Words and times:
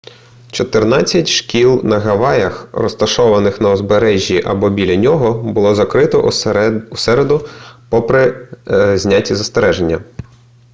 чотирнадцять 0.51 1.27
шкіл 1.29 1.81
на 1.83 1.99
гаваях 1.99 2.67
розташованих 2.71 3.61
на 3.61 3.71
узбережжі 3.71 4.41
або 4.45 4.69
біля 4.69 4.95
нього 4.95 5.33
було 5.43 5.75
закрито 5.75 6.21
у 6.91 6.97
середу 6.97 7.47
попри 7.89 8.47
зняті 8.97 9.35
застереження 9.35 10.01